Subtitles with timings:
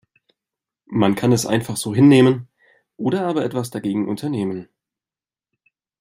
[0.89, 2.47] Man kann es einfach so hinnehmen
[2.97, 4.67] oder aber etwas dagegen unternehmen.